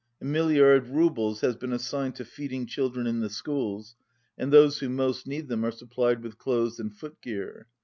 A 0.19 0.25
milliard 0.25 0.87
roubles 0.87 1.41
has 1.41 1.55
been 1.55 1.71
assigned 1.71 2.15
to 2.15 2.25
feeding 2.25 2.65
children 2.65 3.05
in 3.05 3.19
the 3.19 3.29
schools, 3.29 3.95
and 4.35 4.51
those 4.51 4.79
who 4.79 4.89
most 4.89 5.27
need 5.27 5.47
them 5.47 5.63
are 5.63 5.69
supplied 5.69 6.23
with 6.23 6.39
clothes 6.39 6.79
and 6.79 6.91
footgear. 6.91 7.67